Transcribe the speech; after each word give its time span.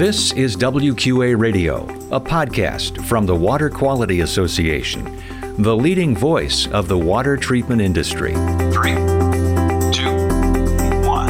This 0.00 0.32
is 0.32 0.56
WQA 0.56 1.38
Radio, 1.38 1.84
a 2.10 2.18
podcast 2.18 3.04
from 3.04 3.26
the 3.26 3.36
Water 3.36 3.68
Quality 3.68 4.20
Association, 4.20 5.04
the 5.58 5.76
leading 5.76 6.16
voice 6.16 6.66
of 6.68 6.88
the 6.88 6.96
water 6.96 7.36
treatment 7.36 7.82
industry. 7.82 8.32
Three, 8.72 8.94
two, 9.92 10.16
one. 11.06 11.28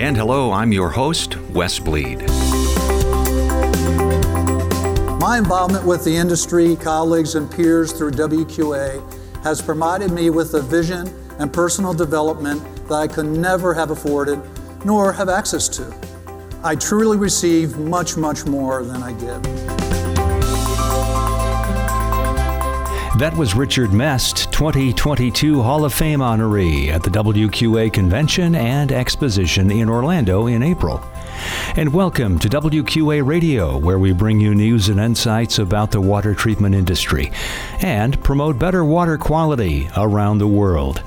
And 0.00 0.16
hello, 0.16 0.52
I'm 0.52 0.72
your 0.72 0.88
host, 0.88 1.36
Wes 1.50 1.78
Bleed. 1.78 2.20
My 5.20 5.36
involvement 5.36 5.84
with 5.84 6.02
the 6.02 6.16
industry, 6.16 6.76
colleagues, 6.76 7.34
and 7.34 7.50
peers 7.50 7.92
through 7.92 8.12
WQA 8.12 9.42
has 9.42 9.60
provided 9.60 10.12
me 10.12 10.30
with 10.30 10.54
a 10.54 10.62
vision 10.62 11.06
and 11.38 11.52
personal 11.52 11.92
development 11.92 12.62
that 12.88 12.94
I 12.94 13.06
could 13.06 13.26
never 13.26 13.74
have 13.74 13.90
afforded 13.90 14.40
nor 14.82 15.12
have 15.12 15.28
access 15.28 15.68
to. 15.76 16.17
I 16.64 16.74
truly 16.74 17.16
receive 17.16 17.78
much, 17.78 18.16
much 18.16 18.44
more 18.44 18.82
than 18.82 19.02
I 19.02 19.12
give. 19.12 19.42
That 23.18 23.36
was 23.36 23.54
Richard 23.54 23.92
Mest, 23.92 24.52
2022 24.52 25.62
Hall 25.62 25.84
of 25.84 25.92
Fame 25.92 26.20
honoree 26.20 26.88
at 26.88 27.02
the 27.02 27.10
WQA 27.10 27.92
Convention 27.92 28.54
and 28.54 28.92
Exposition 28.92 29.70
in 29.70 29.88
Orlando 29.88 30.46
in 30.46 30.62
April. 30.62 31.02
And 31.76 31.94
welcome 31.94 32.38
to 32.40 32.48
WQA 32.48 33.24
Radio, 33.24 33.76
where 33.76 33.98
we 33.98 34.12
bring 34.12 34.40
you 34.40 34.54
news 34.54 34.88
and 34.88 34.98
insights 34.98 35.58
about 35.58 35.90
the 35.90 36.00
water 36.00 36.34
treatment 36.34 36.74
industry 36.74 37.30
and 37.80 38.20
promote 38.24 38.58
better 38.58 38.84
water 38.84 39.16
quality 39.16 39.88
around 39.96 40.38
the 40.38 40.48
world. 40.48 41.02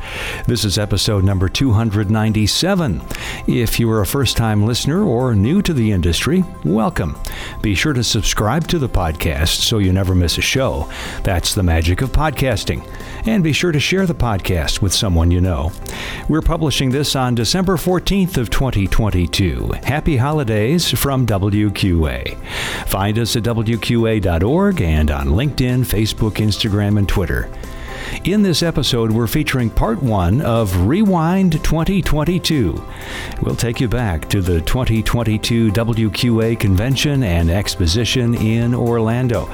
This 0.48 0.63
is 0.63 0.77
episode 0.77 1.23
number 1.23 1.49
297. 1.49 3.02
If 3.48 3.80
you 3.80 3.91
are 3.91 4.02
a 4.02 4.05
first 4.05 4.38
time 4.38 4.66
listener 4.66 5.04
or 5.04 5.35
new 5.35 5.62
to 5.62 5.73
the 5.73 5.91
industry, 5.91 6.45
welcome. 6.63 7.18
Be 7.62 7.76
sure 7.76 7.93
to 7.93 8.04
subscribe 8.04 8.68
to 8.70 8.79
the 8.79 8.88
podcast 8.90 9.62
so 9.62 9.79
you 9.79 9.91
never 9.91 10.15
miss 10.15 10.37
a 10.37 10.41
show. 10.41 10.90
That's 11.24 11.54
the 11.54 11.63
magic 11.63 12.02
of 12.02 12.12
podcasting. 12.12 12.87
And 13.26 13.43
be 13.43 13.54
sure 13.54 13.71
to 13.71 13.79
share 13.79 14.05
the 14.05 14.15
podcast 14.15 14.82
with 14.82 14.93
someone 14.93 15.32
you 15.32 15.41
know. 15.41 15.71
We're 16.29 16.41
publishing 16.41 16.91
this 16.91 17.15
on 17.15 17.35
December 17.35 17.76
14th 17.76 18.37
of 18.37 18.49
2022. 18.49 19.74
Happy 19.84 20.18
holidays 20.22 20.90
from 20.90 21.26
WQA. 21.27 22.38
Find 22.88 23.20
us 23.20 23.36
at 23.36 23.44
WQA.org 23.44 24.82
and 24.82 25.12
on 25.12 25.27
LinkedIn, 25.27 25.82
Facebook, 25.82 26.36
Instagram, 26.36 26.98
and 26.98 27.10
Twitter. 27.10 27.50
In 28.24 28.44
this 28.44 28.62
episode, 28.62 29.12
we're 29.12 29.26
featuring 29.26 29.70
part 29.70 30.04
one 30.04 30.42
of 30.42 30.86
Rewind 30.86 31.54
2022. 31.64 32.84
We'll 33.42 33.55
take 33.55 33.80
you 33.80 33.88
back 33.88 34.30
to 34.30 34.42
the 34.42 34.62
2022 34.62 35.72
WQA 35.72 36.60
Convention 36.60 37.24
and 37.24 37.49
Exposition 37.49 38.36
in 38.36 38.76
Orlando. 38.76 39.49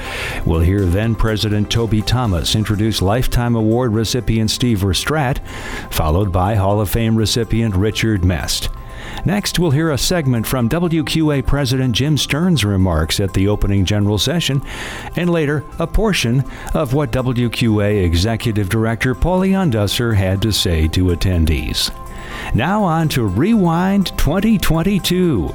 We'll 0.45 0.59
hear 0.59 0.81
then 0.81 1.15
President 1.15 1.71
Toby 1.71 2.01
Thomas 2.01 2.55
introduce 2.55 3.01
Lifetime 3.01 3.55
Award 3.55 3.93
recipient 3.93 4.51
Steve 4.51 4.79
Verstraete, 4.79 5.39
followed 5.91 6.31
by 6.31 6.55
Hall 6.55 6.81
of 6.81 6.89
Fame 6.89 7.15
recipient 7.15 7.75
Richard 7.75 8.25
Mest. 8.25 8.69
Next, 9.25 9.59
we'll 9.59 9.71
hear 9.71 9.91
a 9.91 9.97
segment 9.97 10.47
from 10.47 10.69
WQA 10.69 11.45
President 11.45 11.95
Jim 11.95 12.17
Stern's 12.17 12.63
remarks 12.63 13.19
at 13.19 13.33
the 13.33 13.47
opening 13.47 13.85
general 13.85 14.17
session, 14.17 14.61
and 15.15 15.29
later, 15.29 15.65
a 15.79 15.87
portion 15.87 16.43
of 16.73 16.93
what 16.93 17.11
WQA 17.11 18.03
Executive 18.03 18.69
Director 18.69 19.13
Pauli 19.13 19.51
Undesser 19.51 20.15
had 20.15 20.41
to 20.41 20.51
say 20.51 20.87
to 20.89 21.05
attendees. 21.05 21.93
Now, 22.53 22.83
on 22.83 23.09
to 23.09 23.25
Rewind 23.25 24.07
2022 24.17 25.53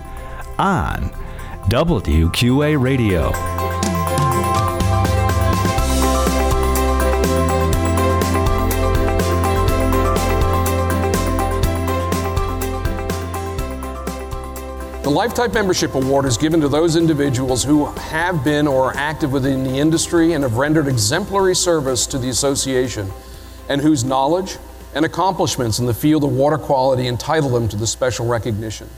on 0.58 1.10
WQA 1.68 2.80
Radio. 2.80 3.61
The 15.02 15.10
Lifetime 15.10 15.52
Membership 15.52 15.96
Award 15.96 16.26
is 16.26 16.36
given 16.36 16.60
to 16.60 16.68
those 16.68 16.94
individuals 16.94 17.64
who 17.64 17.86
have 17.86 18.44
been 18.44 18.68
or 18.68 18.92
are 18.92 18.96
active 18.96 19.32
within 19.32 19.64
the 19.64 19.80
industry 19.80 20.34
and 20.34 20.44
have 20.44 20.58
rendered 20.58 20.86
exemplary 20.86 21.56
service 21.56 22.06
to 22.06 22.18
the 22.18 22.28
association, 22.28 23.10
and 23.68 23.80
whose 23.80 24.04
knowledge 24.04 24.58
and 24.94 25.04
accomplishments 25.04 25.80
in 25.80 25.86
the 25.86 25.92
field 25.92 26.22
of 26.22 26.30
water 26.30 26.56
quality 26.56 27.08
entitle 27.08 27.50
them 27.50 27.66
to 27.70 27.76
the 27.76 27.86
special 27.86 28.28
recognition. 28.28 28.88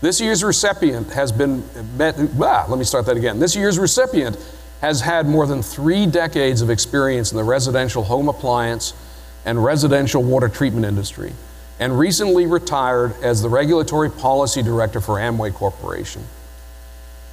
This 0.00 0.22
year's 0.22 0.42
recipient 0.42 1.12
has 1.12 1.32
been 1.32 1.64
met, 1.98 2.16
ah, 2.40 2.64
let 2.66 2.78
me 2.78 2.84
start 2.86 3.04
that 3.04 3.18
again. 3.18 3.38
This 3.38 3.54
year's 3.54 3.78
recipient 3.78 4.38
has 4.80 5.02
had 5.02 5.26
more 5.26 5.46
than 5.46 5.62
three 5.62 6.06
decades 6.06 6.62
of 6.62 6.70
experience 6.70 7.30
in 7.30 7.36
the 7.36 7.44
residential 7.44 8.04
home 8.04 8.30
appliance 8.30 8.94
and 9.44 9.62
residential 9.62 10.22
water 10.22 10.48
treatment 10.48 10.86
industry 10.86 11.34
and 11.80 11.98
recently 11.98 12.46
retired 12.46 13.14
as 13.22 13.40
the 13.40 13.48
Regulatory 13.48 14.10
Policy 14.10 14.62
Director 14.62 15.00
for 15.00 15.14
Amway 15.16 15.52
Corporation. 15.52 16.22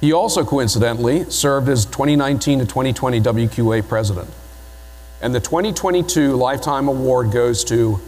He 0.00 0.12
also 0.12 0.44
coincidentally 0.44 1.24
served 1.30 1.68
as 1.68 1.84
2019 1.84 2.60
to 2.60 2.64
2020 2.64 3.20
WQA 3.20 3.86
President. 3.86 4.28
And 5.20 5.34
the 5.34 5.40
2022 5.40 6.34
Lifetime 6.34 6.88
Award 6.88 7.30
goes 7.30 7.62
to 7.64 8.00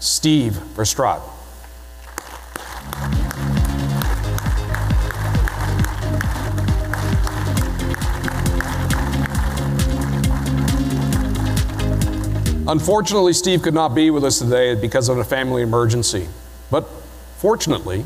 Steve 0.00 0.52
Verstraete. 0.74 1.22
Unfortunately, 12.70 13.32
Steve 13.32 13.62
could 13.62 13.74
not 13.74 13.96
be 13.96 14.12
with 14.12 14.22
us 14.22 14.38
today 14.38 14.76
because 14.76 15.08
of 15.08 15.18
a 15.18 15.24
family 15.24 15.60
emergency. 15.60 16.28
But 16.70 16.88
fortunately, 17.38 18.04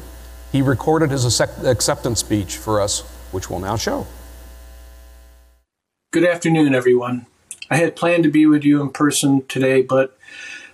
he 0.52 0.62
recorded 0.62 1.10
his 1.10 1.26
acceptance 1.38 2.20
speech 2.20 2.56
for 2.56 2.80
us, 2.80 3.00
which 3.30 3.50
we'll 3.50 3.58
now 3.60 3.76
show. 3.76 4.06
Good 6.12 6.24
afternoon, 6.24 6.74
everyone. 6.74 7.26
I 7.70 7.76
had 7.76 7.94
planned 7.94 8.22
to 8.22 8.30
be 8.30 8.46
with 8.46 8.64
you 8.64 8.80
in 8.80 8.88
person 8.88 9.44
today, 9.48 9.82
but 9.82 10.16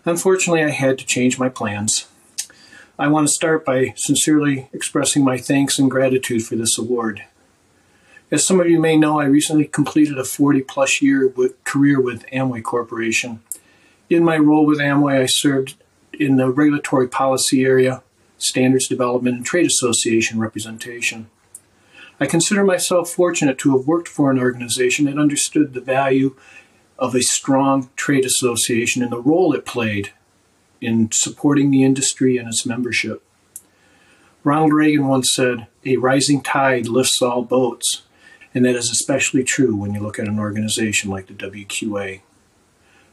unfortunately, 0.04 0.62
I 0.62 0.70
had 0.70 0.96
to 1.00 1.04
change 1.04 1.40
my 1.40 1.48
plans. 1.48 2.06
I 2.96 3.08
want 3.08 3.26
to 3.26 3.34
start 3.34 3.64
by 3.64 3.94
sincerely 3.96 4.68
expressing 4.72 5.24
my 5.24 5.36
thanks 5.36 5.80
and 5.80 5.90
gratitude 5.90 6.44
for 6.44 6.54
this 6.54 6.78
award. 6.78 7.24
As 8.30 8.46
some 8.46 8.60
of 8.60 8.70
you 8.70 8.78
may 8.78 8.96
know, 8.96 9.18
I 9.18 9.24
recently 9.24 9.64
completed 9.64 10.16
a 10.16 10.22
40 10.22 10.60
plus 10.62 11.02
year 11.02 11.28
career 11.64 12.00
with 12.00 12.24
Amway 12.26 12.62
Corporation 12.62 13.40
in 14.10 14.24
my 14.24 14.36
role 14.36 14.66
with 14.66 14.80
Amway, 14.80 15.22
I 15.22 15.26
served 15.26 15.76
in 16.12 16.36
the 16.36 16.50
regulatory 16.50 17.08
policy 17.08 17.64
area, 17.64 18.02
standards 18.36 18.88
development, 18.88 19.36
and 19.36 19.46
trade 19.46 19.66
association 19.66 20.40
representation. 20.40 21.30
I 22.18 22.26
consider 22.26 22.64
myself 22.64 23.08
fortunate 23.08 23.56
to 23.58 23.76
have 23.76 23.86
worked 23.86 24.08
for 24.08 24.30
an 24.30 24.38
organization 24.38 25.06
that 25.06 25.18
understood 25.18 25.72
the 25.72 25.80
value 25.80 26.36
of 26.98 27.14
a 27.14 27.22
strong 27.22 27.88
trade 27.96 28.26
association 28.26 29.02
and 29.02 29.12
the 29.12 29.22
role 29.22 29.54
it 29.54 29.64
played 29.64 30.12
in 30.80 31.08
supporting 31.12 31.70
the 31.70 31.84
industry 31.84 32.36
and 32.36 32.48
its 32.48 32.66
membership. 32.66 33.22
Ronald 34.42 34.72
Reagan 34.72 35.06
once 35.06 35.30
said, 35.32 35.68
A 35.86 35.96
rising 35.96 36.42
tide 36.42 36.88
lifts 36.88 37.22
all 37.22 37.42
boats, 37.42 38.02
and 38.54 38.64
that 38.64 38.74
is 38.74 38.90
especially 38.90 39.44
true 39.44 39.76
when 39.76 39.94
you 39.94 40.00
look 40.00 40.18
at 40.18 40.28
an 40.28 40.38
organization 40.38 41.10
like 41.10 41.28
the 41.28 41.34
WQA 41.34 42.20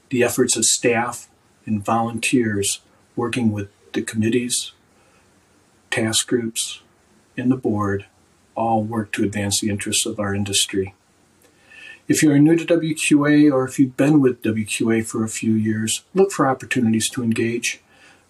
the 0.09 0.23
efforts 0.23 0.55
of 0.55 0.65
staff 0.65 1.29
and 1.65 1.83
volunteers 1.83 2.81
working 3.15 3.51
with 3.51 3.69
the 3.93 4.01
committees, 4.01 4.73
task 5.91 6.27
groups, 6.27 6.81
and 7.35 7.51
the 7.51 7.57
board 7.57 8.05
all 8.55 8.83
work 8.83 9.11
to 9.13 9.23
advance 9.23 9.59
the 9.61 9.69
interests 9.69 10.05
of 10.05 10.19
our 10.19 10.33
industry. 10.33 10.93
If 12.07 12.23
you 12.23 12.31
are 12.31 12.39
new 12.39 12.55
to 12.55 12.65
WQA 12.65 13.51
or 13.51 13.65
if 13.65 13.77
you've 13.77 13.97
been 13.97 14.21
with 14.21 14.41
WQA 14.41 15.05
for 15.05 15.23
a 15.23 15.29
few 15.29 15.51
years, 15.51 16.03
look 16.13 16.31
for 16.31 16.47
opportunities 16.47 17.09
to 17.09 17.21
engage. 17.21 17.81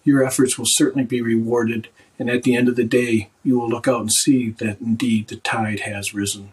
Your 0.02 0.24
efforts 0.24 0.58
will 0.58 0.66
certainly 0.66 1.04
be 1.04 1.22
rewarded, 1.22 1.88
and 2.18 2.28
at 2.28 2.42
the 2.42 2.56
end 2.56 2.68
of 2.68 2.74
the 2.74 2.84
day, 2.84 3.30
you 3.44 3.58
will 3.58 3.68
look 3.68 3.86
out 3.86 4.00
and 4.00 4.12
see 4.12 4.50
that 4.50 4.80
indeed 4.80 5.28
the 5.28 5.36
tide 5.36 5.80
has 5.80 6.12
risen. 6.12 6.50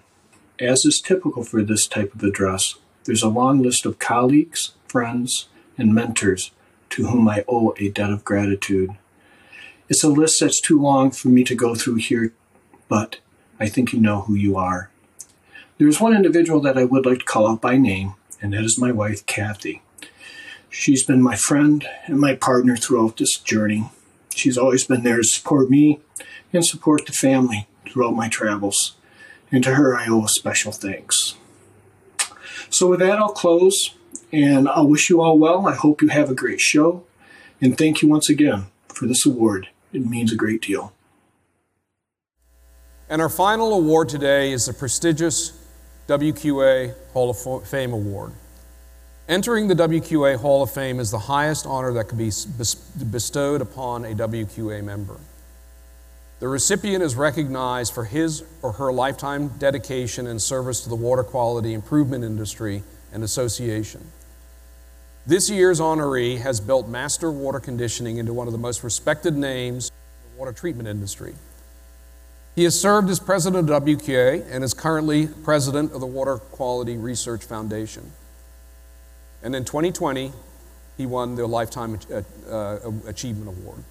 As 0.59 0.85
is 0.85 1.01
typical 1.03 1.44
for 1.44 1.63
this 1.63 1.88
type 1.88 2.13
of 2.13 2.23
address, 2.23 2.75
there's 3.05 3.23
a 3.23 3.29
long 3.29 3.61
list 3.61 3.88
of 3.88 3.97
colleagues, 3.97 4.73
friends, 4.87 5.47
and 5.77 5.93
mentors 5.93 6.51
to 6.91 7.07
whom 7.07 7.27
I 7.27 7.43
owe 7.47 7.73
a 7.77 7.89
debt 7.89 8.11
of 8.11 8.23
gratitude. 8.23 8.91
It's 9.89 10.03
a 10.03 10.09
list 10.09 10.37
that's 10.39 10.61
too 10.61 10.79
long 10.81 11.11
for 11.11 11.27
me 11.27 11.43
to 11.43 11.55
go 11.55 11.75
through 11.75 11.95
here, 11.95 12.33
but 12.87 13.19
I 13.59 13.67
think 13.67 13.93
you 13.93 13.99
know 13.99 14.21
who 14.21 14.35
you 14.35 14.57
are. 14.57 14.89
There 15.77 15.87
is 15.87 15.99
one 15.99 16.15
individual 16.15 16.61
that 16.61 16.77
I 16.77 16.85
would 16.85 17.05
like 17.05 17.19
to 17.19 17.25
call 17.25 17.47
out 17.47 17.61
by 17.61 17.77
name, 17.77 18.13
and 18.41 18.53
that 18.53 18.63
is 18.63 18.79
my 18.79 18.91
wife, 18.91 19.25
Kathy. 19.25 19.81
She's 20.69 21.05
been 21.05 21.21
my 21.21 21.35
friend 21.35 21.88
and 22.05 22.19
my 22.19 22.35
partner 22.35 22.75
throughout 22.75 23.17
this 23.17 23.38
journey. 23.39 23.89
She's 24.35 24.57
always 24.57 24.85
been 24.85 25.03
there 25.03 25.17
to 25.17 25.23
support 25.23 25.69
me 25.69 25.99
and 26.51 26.65
support 26.65 27.05
the 27.05 27.13
family 27.13 27.67
throughout 27.85 28.15
my 28.15 28.29
travels. 28.29 28.95
and 29.51 29.63
to 29.63 29.75
her 29.75 29.95
I 29.95 30.07
owe 30.07 30.25
a 30.25 30.29
special 30.29 30.71
thanks. 30.71 31.35
So, 32.69 32.88
with 32.88 32.99
that, 32.99 33.19
I'll 33.19 33.29
close 33.29 33.95
and 34.35 34.67
I'll 34.67 34.87
wish 34.87 35.09
you 35.09 35.21
all 35.21 35.39
well. 35.39 35.65
I 35.65 35.73
hope 35.73 36.01
you 36.01 36.09
have 36.09 36.29
a 36.29 36.35
great 36.35 36.59
show. 36.59 37.05
And 37.61 37.77
thank 37.77 38.01
you 38.01 38.09
once 38.09 38.29
again 38.29 38.65
for 38.89 39.07
this 39.07 39.25
award. 39.25 39.69
It 39.93 40.05
means 40.05 40.33
a 40.33 40.35
great 40.35 40.61
deal. 40.61 40.93
And 43.09 43.21
our 43.21 43.29
final 43.29 43.73
award 43.73 44.09
today 44.09 44.51
is 44.51 44.65
the 44.65 44.73
prestigious 44.73 45.57
WQA 46.09 46.93
Hall 47.13 47.29
of 47.29 47.67
Fame 47.67 47.93
Award. 47.93 48.33
Entering 49.29 49.69
the 49.69 49.73
WQA 49.73 50.35
Hall 50.35 50.61
of 50.63 50.69
Fame 50.69 50.99
is 50.99 51.11
the 51.11 51.19
highest 51.19 51.65
honor 51.65 51.93
that 51.93 52.09
can 52.09 52.17
be 52.17 52.31
bestowed 53.09 53.61
upon 53.61 54.03
a 54.03 54.13
WQA 54.13 54.83
member. 54.83 55.17
The 56.39 56.49
recipient 56.49 57.01
is 57.01 57.15
recognized 57.15 57.93
for 57.93 58.03
his 58.03 58.43
or 58.61 58.73
her 58.73 58.91
lifetime 58.91 59.47
dedication 59.59 60.27
and 60.27 60.41
service 60.41 60.81
to 60.81 60.89
the 60.89 60.95
water 60.95 61.23
quality 61.23 61.73
improvement 61.73 62.25
industry 62.25 62.83
and 63.13 63.23
association. 63.23 64.11
This 65.27 65.50
year's 65.50 65.80
honoree 65.80 66.39
has 66.42 66.60
built 66.62 66.88
master 66.88 67.31
water 67.31 67.60
conditioning 67.60 68.18
into 68.18 68.31
one 68.31 68.45
of 68.45 68.51
the 68.51 68.60
most 68.60 68.83
respected 68.83 69.36
names 69.36 69.89
in 69.89 70.31
the 70.31 70.39
water 70.39 70.51
treatment 70.51 70.88
industry. 70.88 71.33
He 72.56 72.63
has 72.63 72.80
served 72.80 73.10
as 73.10 73.19
president 73.19 73.68
of 73.68 73.83
WQA 73.83 74.45
and 74.51 74.63
is 74.63 74.75
currently 74.75 75.25
president 75.25 75.94
of 75.94 76.00
the 76.00 76.06
Water 76.06 76.38
Quality 76.38 76.98
Research 76.98 77.44
Foundation. 77.44 78.12
And 79.42 79.56
in 79.56 79.66
2020, 79.66 80.31
he 80.95 81.06
won 81.07 81.33
the 81.33 81.48
Lifetime 81.48 82.00
uh, 82.50 82.77
Achievement 83.07 83.50
Award. 83.50 83.83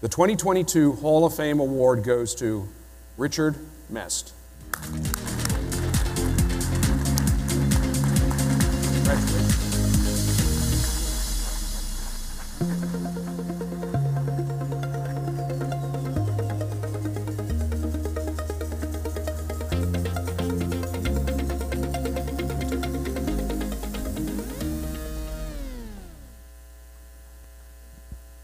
The 0.00 0.08
2022 0.08 0.92
Hall 0.92 1.26
of 1.26 1.34
Fame 1.34 1.58
Award 1.58 2.04
goes 2.04 2.36
to 2.36 2.68
Richard 3.16 3.56
Mest. 3.90 4.32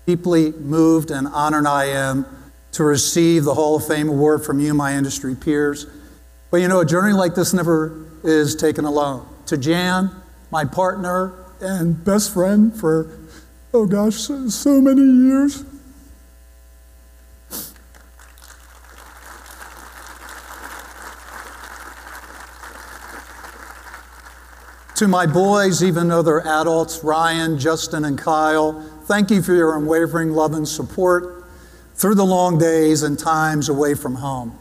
Deeply 0.08 0.52
moved 0.52 1.10
and 1.10 1.28
honored 1.28 1.66
I 1.66 1.84
am 1.84 2.24
to 2.72 2.82
receive 2.82 3.44
the 3.44 3.52
Hall 3.52 3.76
of 3.76 3.86
Fame 3.86 4.08
award 4.08 4.42
from 4.42 4.58
you, 4.58 4.72
my 4.72 4.94
industry 4.94 5.34
peers. 5.34 5.84
But 6.50 6.62
you 6.62 6.68
know, 6.68 6.80
a 6.80 6.86
journey 6.86 7.12
like 7.12 7.34
this 7.34 7.52
never 7.52 8.06
is 8.24 8.56
taken 8.56 8.86
alone. 8.86 9.28
To 9.48 9.58
Jan, 9.58 10.10
my 10.50 10.64
partner 10.64 11.34
and 11.60 12.02
best 12.06 12.32
friend 12.32 12.74
for, 12.74 13.18
oh 13.74 13.84
gosh, 13.84 14.14
so, 14.14 14.80
many 14.80 15.02
years. 15.02 15.62
To 24.94 25.06
my 25.06 25.26
boys, 25.26 25.84
even 25.84 26.08
though 26.08 26.22
they're 26.22 26.46
adults, 26.46 27.04
Ryan, 27.04 27.58
Justin, 27.58 28.06
and 28.06 28.16
Kyle, 28.16 28.82
Thank 29.08 29.30
you 29.30 29.40
for 29.40 29.54
your 29.54 29.74
unwavering 29.74 30.32
love 30.32 30.52
and 30.52 30.68
support 30.68 31.42
through 31.94 32.16
the 32.16 32.26
long 32.26 32.58
days 32.58 33.04
and 33.04 33.18
times 33.18 33.70
away 33.70 33.94
from 33.94 34.16
home. 34.16 34.58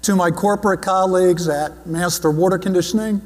To 0.00 0.16
my 0.16 0.30
corporate 0.30 0.80
colleagues 0.80 1.46
at 1.46 1.86
Master 1.86 2.30
Water 2.30 2.56
Conditioning 2.56 3.20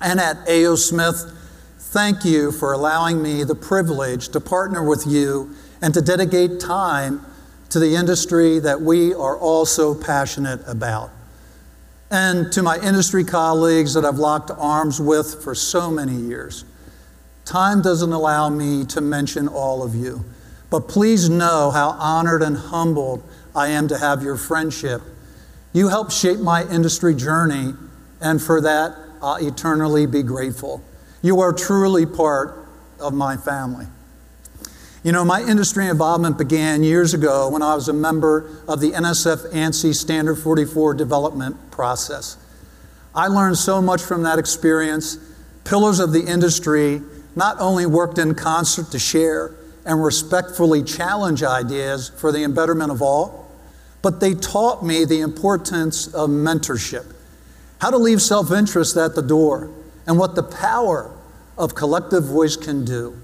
and 0.00 0.20
at 0.20 0.36
A.O. 0.46 0.76
Smith, 0.76 1.36
thank 1.78 2.24
you 2.24 2.52
for 2.52 2.74
allowing 2.74 3.20
me 3.20 3.42
the 3.42 3.56
privilege 3.56 4.28
to 4.28 4.40
partner 4.40 4.88
with 4.88 5.04
you 5.04 5.52
and 5.82 5.92
to 5.94 6.00
dedicate 6.00 6.60
time 6.60 7.26
to 7.70 7.80
the 7.80 7.96
industry 7.96 8.60
that 8.60 8.80
we 8.80 9.12
are 9.14 9.36
all 9.36 9.66
so 9.66 9.96
passionate 9.96 10.60
about. 10.68 11.10
And 12.12 12.52
to 12.52 12.62
my 12.62 12.78
industry 12.78 13.24
colleagues 13.24 13.94
that 13.94 14.04
I've 14.04 14.18
locked 14.18 14.52
arms 14.56 15.00
with 15.00 15.42
for 15.42 15.56
so 15.56 15.90
many 15.90 16.14
years. 16.14 16.64
Time 17.50 17.82
doesn't 17.82 18.12
allow 18.12 18.48
me 18.48 18.84
to 18.84 19.00
mention 19.00 19.48
all 19.48 19.82
of 19.82 19.92
you, 19.92 20.24
but 20.70 20.86
please 20.86 21.28
know 21.28 21.72
how 21.72 21.96
honored 21.98 22.44
and 22.44 22.56
humbled 22.56 23.28
I 23.56 23.70
am 23.70 23.88
to 23.88 23.98
have 23.98 24.22
your 24.22 24.36
friendship. 24.36 25.02
You 25.72 25.88
helped 25.88 26.12
shape 26.12 26.38
my 26.38 26.64
industry 26.68 27.12
journey, 27.12 27.74
and 28.20 28.40
for 28.40 28.60
that, 28.60 28.96
I'll 29.20 29.44
eternally 29.44 30.06
be 30.06 30.22
grateful. 30.22 30.80
You 31.22 31.40
are 31.40 31.52
truly 31.52 32.06
part 32.06 32.68
of 33.00 33.14
my 33.14 33.36
family. 33.36 33.86
You 35.02 35.10
know, 35.10 35.24
my 35.24 35.42
industry 35.42 35.88
involvement 35.88 36.38
began 36.38 36.84
years 36.84 37.14
ago 37.14 37.48
when 37.48 37.62
I 37.62 37.74
was 37.74 37.88
a 37.88 37.92
member 37.92 38.48
of 38.68 38.78
the 38.78 38.92
NSF 38.92 39.50
ANSI 39.52 39.92
Standard 39.92 40.36
44 40.36 40.94
development 40.94 41.72
process. 41.72 42.36
I 43.12 43.26
learned 43.26 43.58
so 43.58 43.82
much 43.82 44.02
from 44.02 44.22
that 44.22 44.38
experience. 44.38 45.18
Pillars 45.64 45.98
of 45.98 46.12
the 46.12 46.22
industry 46.22 47.02
not 47.34 47.56
only 47.60 47.86
worked 47.86 48.18
in 48.18 48.34
concert 48.34 48.90
to 48.90 48.98
share 48.98 49.54
and 49.84 50.02
respectfully 50.02 50.82
challenge 50.82 51.42
ideas 51.42 52.10
for 52.16 52.32
the 52.32 52.44
embetterment 52.44 52.90
of 52.90 53.00
all, 53.02 53.50
but 54.02 54.20
they 54.20 54.34
taught 54.34 54.84
me 54.84 55.04
the 55.04 55.20
importance 55.20 56.06
of 56.08 56.30
mentorship, 56.30 57.14
how 57.80 57.90
to 57.90 57.98
leave 57.98 58.20
self 58.20 58.50
interest 58.50 58.96
at 58.96 59.14
the 59.14 59.22
door, 59.22 59.70
and 60.06 60.18
what 60.18 60.34
the 60.34 60.42
power 60.42 61.14
of 61.58 61.74
collective 61.74 62.24
voice 62.24 62.56
can 62.56 62.84
do. 62.84 63.16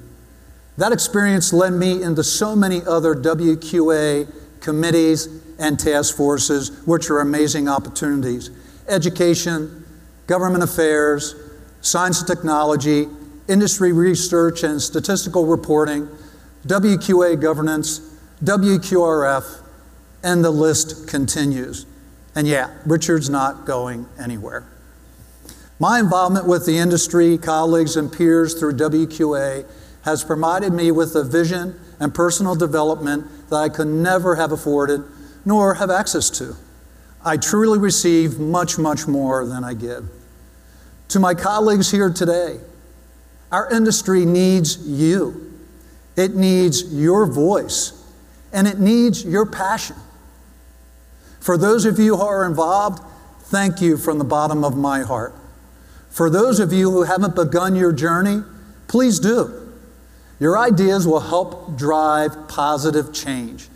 That 0.77 0.93
experience 0.93 1.53
led 1.53 1.73
me 1.73 2.03
into 2.03 2.23
so 2.23 2.55
many 2.55 2.83
other 2.85 3.15
WQA 3.15 4.31
committees 4.61 5.29
and 5.59 5.79
task 5.79 6.17
forces, 6.17 6.71
which 6.85 7.09
are 7.11 7.21
amazing 7.21 7.69
opportunities 7.69 8.51
education, 8.89 9.85
government 10.29 10.63
affairs, 10.63 11.35
science 11.81 12.21
and 12.21 12.29
technology, 12.29 13.09
industry 13.49 13.93
research 13.93 14.63
and 14.63 14.81
statistical 14.81 15.47
reporting, 15.47 16.09
WQA 16.67 17.41
governance, 17.41 18.01
WQRF, 18.45 19.63
and 20.23 20.45
the 20.45 20.51
list 20.51 21.09
continues. 21.09 21.87
And 22.35 22.47
yeah, 22.47 22.77
Richard's 22.85 23.31
not 23.31 23.65
going 23.65 24.07
anywhere. 24.19 24.67
My 25.79 26.01
involvement 26.01 26.47
with 26.47 26.67
the 26.67 26.79
industry, 26.79 27.39
colleagues, 27.39 27.97
and 27.97 28.13
peers 28.13 28.55
through 28.59 28.75
WQA 28.75 29.67
has 30.05 30.25
provided 30.25 30.73
me 30.73 30.91
with 30.91 31.15
a 31.15 31.25
vision 31.25 31.79
and 32.01 32.15
personal 32.15 32.55
development 32.55 33.27
that 33.51 33.57
I 33.57 33.69
could 33.69 33.89
never 33.89 34.37
have 34.37 34.53
afforded 34.53 35.03
nor 35.45 35.75
have 35.75 35.91
access 35.91 36.31
to. 36.31 36.57
I 37.25 37.37
truly 37.37 37.79
receive 37.79 38.39
much, 38.39 38.79
much 38.79 39.07
more 39.07 39.47
than 39.47 39.65
I 39.65 39.75
give. 39.75 40.09
To 41.09 41.21
my 41.21 41.35
colleagues 41.35 41.91
here 41.91 42.11
today, 42.11 42.59
our 43.53 43.71
industry 43.71 44.25
needs 44.25 44.87
you. 44.87 45.53
It 46.17 46.35
needs 46.35 46.93
your 46.93 47.27
voice 47.27 47.93
and 48.53 48.67
it 48.67 48.79
needs 48.79 49.25
your 49.25 49.47
passion. 49.47 49.97
For 51.41 51.57
those 51.57 51.85
of 51.85 51.99
you 51.99 52.17
who 52.17 52.23
are 52.23 52.47
involved, 52.47 53.03
thank 53.41 53.81
you 53.81 53.97
from 53.97 54.19
the 54.19 54.25
bottom 54.25 54.65
of 54.65 54.77
my 54.77 55.03
heart. 55.03 55.35
For 56.11 56.31
those 56.31 56.59
of 56.59 56.73
you 56.73 56.91
who 56.91 57.03
haven't 57.03 57.37
begun 57.37 57.77
your 57.77 57.93
journey, 57.93 58.43
please 58.89 59.21
do. 59.21 59.75
Your 60.41 60.59
ideas 60.59 61.07
will 61.07 61.21
help 61.21 61.77
drive 61.77 62.49
positive 62.49 63.13
change. 63.13 63.69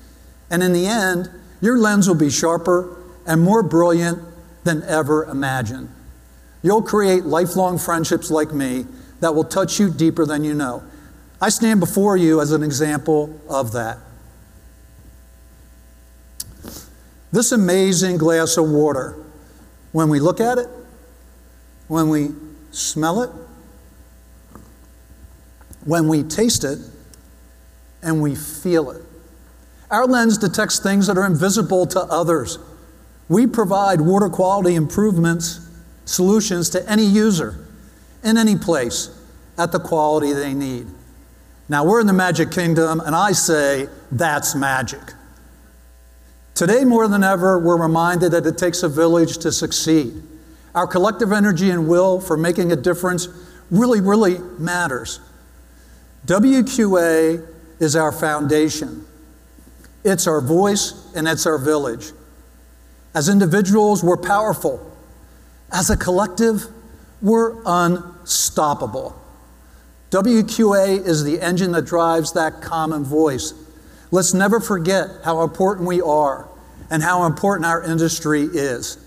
And 0.51 0.63
in 0.63 0.73
the 0.73 0.87
end, 0.87 1.31
your 1.61 1.79
lens 1.79 2.09
will 2.09 2.17
be 2.17 2.31
sharper 2.31 2.97
and 3.27 3.43
more 3.43 3.63
brilliant 3.63 4.19
than 4.65 4.83
ever 4.85 5.25
imagined. 5.25 5.91
You'll 6.63 6.83
create 6.83 7.25
lifelong 7.25 7.79
friendships 7.79 8.31
like 8.31 8.53
me 8.53 8.87
that 9.21 9.35
will 9.35 9.45
touch 9.45 9.79
you 9.79 9.91
deeper 9.91 10.27
than 10.27 10.45
you 10.45 10.55
know. 10.55 10.83
I 11.41 11.49
stand 11.49 11.81
before 11.81 12.17
you 12.17 12.41
as 12.41 12.53
an 12.53 12.63
example 12.63 13.39
of 13.49 13.73
that. 13.73 13.99
This 17.33 17.53
amazing 17.53 18.19
glass 18.19 18.57
of 18.57 18.69
water, 18.69 19.17
when 19.93 20.09
we 20.09 20.19
look 20.21 20.41
at 20.41 20.59
it, 20.59 20.69
when 21.87 22.09
we 22.09 22.31
smell 22.73 23.23
it, 23.23 23.31
when 25.85 26.09
we 26.09 26.23
taste 26.23 26.65
it, 26.65 26.79
and 28.03 28.21
we 28.21 28.35
feel 28.35 28.91
it. 28.91 29.03
Our 29.91 30.07
lens 30.07 30.39
detects 30.39 30.79
things 30.79 31.07
that 31.07 31.19
are 31.19 31.27
invisible 31.27 31.87
to 31.87 32.01
others. 32.01 32.59
We 33.29 33.47
provide 33.47 34.01
water 34.01 34.29
quality 34.29 34.75
improvements, 34.75 35.61
solutions 36.05 36.71
to 36.71 36.89
any 36.91 37.05
user 37.05 37.67
in 38.23 38.37
any 38.37 38.57
place 38.57 39.11
at 39.59 39.73
the 39.73 39.81
quality 39.81 40.33
they 40.33 40.55
need. 40.55 40.87
Now, 41.69 41.85
we're 41.85 42.01
in 42.01 42.07
the 42.07 42.13
magic 42.13 42.51
kingdom, 42.51 43.01
and 43.01 43.15
I 43.15 43.33
say 43.33 43.89
that's 44.11 44.55
magic. 44.55 45.01
Today, 46.55 46.85
more 46.85 47.07
than 47.09 47.23
ever, 47.23 47.59
we're 47.59 47.81
reminded 47.81 48.33
that 48.33 48.45
it 48.45 48.59
takes 48.59 48.83
a 48.83 48.89
village 48.89 49.39
to 49.39 49.53
succeed. 49.53 50.23
Our 50.75 50.87
collective 50.87 51.33
energy 51.33 51.71
and 51.71 51.89
will 51.89 52.21
for 52.21 52.37
making 52.37 52.73
a 52.73 52.77
difference 52.77 53.29
really, 53.71 54.01
really 54.01 54.39
matters. 54.59 55.21
WQA 56.27 57.47
is 57.79 57.97
our 57.97 58.13
foundation. 58.13 59.07
It's 60.05 60.27
our 60.27 60.41
voice 60.41 60.95
and 61.15 61.27
it's 61.27 61.47
our 61.47 61.59
village. 61.59 62.13
As 63.15 63.29
individuals, 63.29 64.05
we're 64.05 64.17
powerful. 64.17 64.87
As 65.73 65.91
a 65.91 65.97
collective, 65.97 66.67
we're 67.23 67.61
unstoppable. 67.65 69.17
WQA 70.11 71.07
is 71.07 71.23
the 71.25 71.41
engine 71.41 71.73
that 71.73 71.85
drives 71.87 72.33
that 72.33 72.61
common 72.61 73.05
voice. 73.05 73.55
Let's 74.11 74.35
never 74.35 74.59
forget 74.59 75.09
how 75.25 75.43
important 75.43 75.87
we 75.87 76.01
are 76.01 76.49
and 76.91 77.03
how 77.03 77.27
important 77.27 77.67
our 77.67 77.83
industry 77.83 78.43
is. 78.43 78.99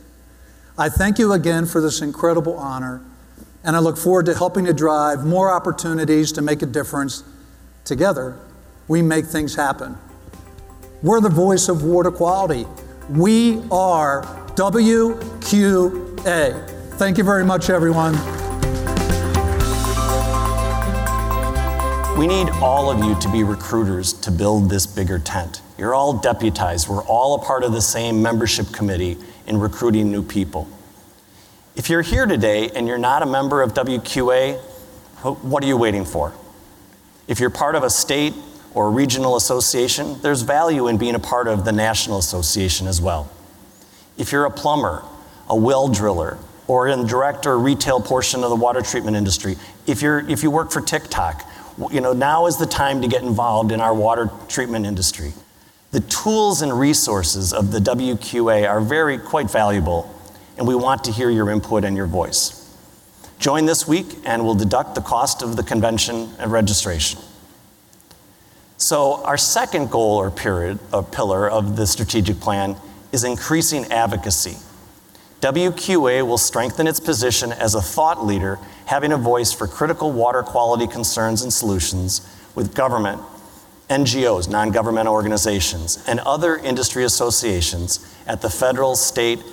I 0.77 0.89
thank 0.89 1.19
you 1.19 1.33
again 1.33 1.65
for 1.65 1.81
this 1.81 2.01
incredible 2.01 2.55
honor, 2.55 3.01
and 3.63 3.75
I 3.75 3.79
look 3.79 3.97
forward 3.97 4.25
to 4.27 4.33
helping 4.33 4.65
to 4.65 4.73
drive 4.73 5.25
more 5.25 5.51
opportunities 5.51 6.31
to 6.33 6.41
make 6.41 6.61
a 6.61 6.65
difference. 6.65 7.23
Together, 7.83 8.37
we 8.87 9.01
make 9.01 9.25
things 9.25 9.55
happen. 9.55 9.97
We're 11.01 11.19
the 11.19 11.29
voice 11.29 11.67
of 11.67 11.83
water 11.83 12.11
quality. 12.11 12.65
We 13.09 13.61
are 13.69 14.23
WQA. 14.55 15.13
Thank 16.95 17.17
you 17.17 17.23
very 17.23 17.43
much, 17.43 17.71
everyone. 17.71 18.13
We 22.19 22.27
need 22.27 22.49
all 22.61 22.91
of 22.91 23.03
you 23.03 23.19
to 23.19 23.31
be 23.31 23.43
recruiters 23.43 24.13
to 24.13 24.29
build 24.29 24.69
this 24.69 24.85
bigger 24.85 25.17
tent. 25.17 25.63
You're 25.79 25.95
all 25.95 26.13
deputized. 26.13 26.87
We're 26.87 27.03
all 27.03 27.41
a 27.41 27.43
part 27.43 27.63
of 27.63 27.71
the 27.71 27.81
same 27.81 28.21
membership 28.21 28.71
committee 28.71 29.17
in 29.47 29.59
recruiting 29.59 30.11
new 30.11 30.21
people. 30.21 30.69
If 31.75 31.89
you're 31.89 32.03
here 32.03 32.27
today 32.27 32.69
and 32.69 32.87
you're 32.87 32.99
not 32.99 33.23
a 33.23 33.25
member 33.25 33.63
of 33.63 33.73
WQA, 33.73 34.59
what 35.23 35.63
are 35.63 35.67
you 35.67 35.77
waiting 35.77 36.05
for? 36.05 36.31
If 37.27 37.39
you're 37.39 37.49
part 37.49 37.73
of 37.73 37.81
a 37.81 37.89
state 37.89 38.35
or 38.75 38.87
a 38.87 38.91
regional 38.91 39.35
association, 39.35 40.21
there's 40.21 40.43
value 40.43 40.87
in 40.87 40.99
being 40.99 41.15
a 41.15 41.19
part 41.19 41.47
of 41.47 41.65
the 41.65 41.71
national 41.71 42.19
association 42.19 42.85
as 42.85 43.01
well. 43.01 43.31
If 44.15 44.31
you're 44.31 44.45
a 44.45 44.51
plumber, 44.51 45.03
a 45.49 45.55
well 45.55 45.87
driller, 45.87 46.37
or 46.67 46.87
in 46.87 47.05
direct 47.05 47.45
or 47.45 47.57
retail 47.59 47.99
portion 47.99 48.43
of 48.43 48.49
the 48.49 48.55
water 48.55 48.81
treatment 48.81 49.17
industry, 49.17 49.55
if, 49.87 50.01
you're, 50.01 50.19
if 50.29 50.43
you 50.43 50.51
work 50.51 50.71
for 50.71 50.81
TikTok, 50.81 51.47
you 51.91 52.01
know, 52.01 52.13
now 52.13 52.45
is 52.45 52.57
the 52.57 52.65
time 52.65 53.01
to 53.01 53.07
get 53.07 53.23
involved 53.23 53.71
in 53.71 53.81
our 53.81 53.93
water 53.93 54.29
treatment 54.47 54.85
industry. 54.85 55.33
The 55.91 56.01
tools 56.01 56.61
and 56.61 56.77
resources 56.77 57.53
of 57.53 57.71
the 57.71 57.79
WQA 57.79 58.67
are 58.67 58.81
very 58.81 59.17
quite 59.17 59.49
valuable, 59.49 60.13
and 60.57 60.67
we 60.67 60.75
want 60.75 61.03
to 61.05 61.11
hear 61.11 61.29
your 61.29 61.49
input 61.49 61.83
and 61.83 61.95
your 61.95 62.07
voice. 62.07 62.59
Join 63.39 63.65
this 63.65 63.87
week, 63.87 64.07
and 64.25 64.43
we'll 64.43 64.55
deduct 64.55 64.95
the 64.95 65.01
cost 65.01 65.41
of 65.41 65.55
the 65.55 65.63
convention 65.63 66.29
and 66.39 66.51
registration. 66.51 67.19
So, 68.77 69.23
our 69.23 69.37
second 69.37 69.91
goal 69.91 70.17
or 70.17 70.31
period, 70.31 70.79
or 70.91 71.03
pillar 71.03 71.49
of 71.49 71.75
the 71.75 71.85
strategic 71.85 72.39
plan 72.39 72.75
is 73.11 73.23
increasing 73.23 73.85
advocacy. 73.91 74.57
WQA 75.43 76.25
will 76.25 76.37
strengthen 76.37 76.87
its 76.87 77.01
position 77.01 77.51
as 77.51 77.75
a 77.75 77.81
thought 77.81 78.25
leader 78.25 78.59
having 78.85 79.11
a 79.11 79.17
voice 79.17 79.51
for 79.51 79.67
critical 79.67 80.09
water 80.09 80.41
quality 80.41 80.87
concerns 80.87 81.41
and 81.41 81.51
solutions 81.51 82.21
with 82.55 82.73
government, 82.73 83.21
NGOs, 83.89 84.49
non 84.49 84.71
governmental 84.71 85.13
organizations, 85.13 86.01
and 86.07 86.21
other 86.21 86.55
industry 86.55 87.03
associations 87.03 87.99
at 88.25 88.41
the 88.41 88.49
federal, 88.49 88.95
state, 88.95 89.43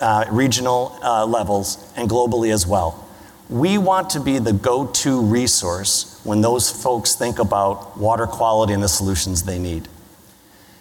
uh, 0.00 0.26
regional 0.30 0.96
uh, 1.02 1.26
levels, 1.26 1.92
and 1.96 2.08
globally 2.08 2.52
as 2.52 2.64
well. 2.64 3.04
We 3.50 3.78
want 3.78 4.10
to 4.10 4.20
be 4.20 4.38
the 4.38 4.52
go 4.52 4.86
to 4.86 5.20
resource 5.20 6.20
when 6.22 6.40
those 6.40 6.70
folks 6.70 7.16
think 7.16 7.40
about 7.40 7.98
water 7.98 8.28
quality 8.28 8.74
and 8.74 8.82
the 8.82 8.88
solutions 8.88 9.42
they 9.42 9.58
need. 9.58 9.88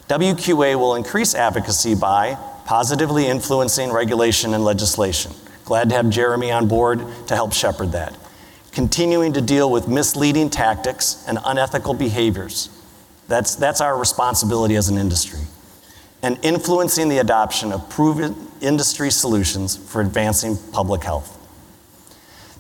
WQA 0.08 0.78
will 0.78 0.94
increase 0.94 1.34
advocacy 1.34 1.96
by 1.96 2.38
positively 2.66 3.28
influencing 3.28 3.92
regulation 3.92 4.54
and 4.54 4.64
legislation 4.64 5.32
Glad 5.66 5.90
to 5.90 5.96
have 5.96 6.12
Jeremy 6.12 6.52
on 6.52 6.68
board 6.68 7.00
to 7.28 7.36
help 7.36 7.52
shepherd 7.52 7.92
that. 7.94 8.16
Continuing 8.72 9.34
to 9.34 9.42
deal 9.42 9.70
with 9.70 9.88
misleading 9.88 10.52
tactics 10.52 11.26
and 11.28 11.40
unethical 11.44 11.96
behaviors. 11.96 12.70
That's, 13.28 13.56
that's 13.56 13.82
our 13.82 13.98
responsibility 13.98 14.76
as 14.76 14.90
an 14.90 14.98
industry. 14.98 15.40
And 16.22 16.38
influencing 16.44 17.10
the 17.10 17.18
adoption 17.18 17.72
of 17.72 17.90
proven 17.90 18.36
industry 18.62 19.10
solutions 19.10 19.76
for 19.76 20.02
advancing 20.02 20.56
public 20.72 21.04
health. 21.04 21.32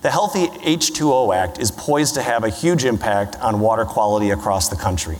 The 0.01 0.09
Healthy 0.09 0.47
H2O 0.47 1.35
Act 1.35 1.59
is 1.59 1.71
poised 1.71 2.15
to 2.15 2.23
have 2.23 2.43
a 2.43 2.49
huge 2.49 2.85
impact 2.85 3.35
on 3.39 3.59
water 3.59 3.85
quality 3.85 4.31
across 4.31 4.69
the 4.69 4.75
country 4.75 5.17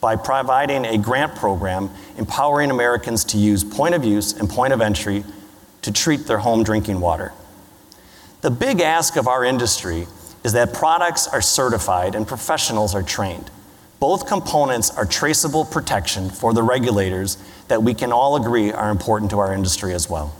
by 0.00 0.16
providing 0.16 0.84
a 0.84 0.98
grant 0.98 1.34
program 1.34 1.90
empowering 2.18 2.70
Americans 2.70 3.24
to 3.24 3.38
use 3.38 3.64
point 3.64 3.94
of 3.94 4.04
use 4.04 4.32
and 4.32 4.48
point 4.48 4.72
of 4.72 4.80
entry 4.80 5.24
to 5.82 5.92
treat 5.92 6.26
their 6.26 6.38
home 6.38 6.62
drinking 6.62 7.00
water. 7.00 7.32
The 8.42 8.50
big 8.50 8.80
ask 8.80 9.16
of 9.16 9.26
our 9.28 9.44
industry 9.44 10.06
is 10.44 10.52
that 10.52 10.72
products 10.72 11.26
are 11.26 11.42
certified 11.42 12.14
and 12.14 12.26
professionals 12.26 12.94
are 12.94 13.02
trained. 13.02 13.50
Both 13.98 14.26
components 14.26 14.90
are 14.90 15.06
traceable 15.06 15.64
protection 15.64 16.28
for 16.30 16.52
the 16.52 16.62
regulators 16.62 17.38
that 17.68 17.82
we 17.82 17.94
can 17.94 18.12
all 18.12 18.36
agree 18.36 18.70
are 18.70 18.90
important 18.90 19.30
to 19.30 19.38
our 19.38 19.54
industry 19.54 19.94
as 19.94 20.08
well. 20.08 20.34